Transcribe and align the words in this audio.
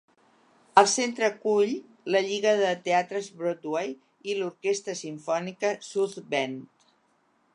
El 0.81 0.87
centre 0.93 1.27
acull 1.27 1.73
la 2.15 2.21
lliga 2.29 2.53
de 2.61 2.71
Teatres 2.87 3.29
Broadway 3.41 3.93
i 4.33 4.37
l'orquestra 4.39 4.99
simfònica 5.05 5.75
South 5.91 6.19
Bend. 6.33 6.89